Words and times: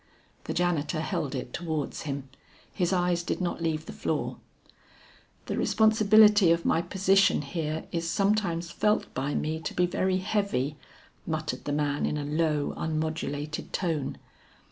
The 0.45 0.53
janitor 0.55 0.99
held 0.99 1.35
it 1.35 1.53
towards 1.53 2.01
him; 2.09 2.27
his 2.73 2.91
eyes 2.91 3.21
did 3.21 3.39
not 3.39 3.61
leave 3.61 3.85
the 3.85 3.93
floor. 3.93 4.37
"The 5.45 5.55
responsibility 5.55 6.51
of 6.51 6.65
my 6.65 6.81
position 6.81 7.43
here 7.43 7.85
is 7.91 8.09
sometimes 8.09 8.71
felt 8.71 9.13
by 9.13 9.35
me 9.35 9.59
to 9.59 9.75
be 9.75 9.85
very 9.85 10.17
heavy," 10.17 10.75
muttered 11.27 11.65
the 11.65 11.71
man 11.71 12.07
in 12.07 12.17
a 12.17 12.25
low, 12.25 12.73
unmodulated 12.77 13.71
tone. 13.73 14.17